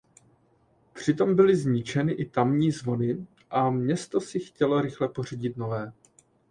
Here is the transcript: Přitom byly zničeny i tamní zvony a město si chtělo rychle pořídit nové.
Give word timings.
Přitom 0.93 1.35
byly 1.35 1.55
zničeny 1.55 2.13
i 2.13 2.25
tamní 2.29 2.71
zvony 2.71 3.27
a 3.49 3.69
město 3.69 4.21
si 4.21 4.39
chtělo 4.39 4.81
rychle 4.81 5.07
pořídit 5.09 5.57
nové. 5.57 5.93